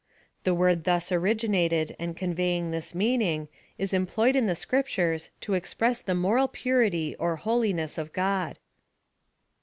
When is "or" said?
7.19-7.35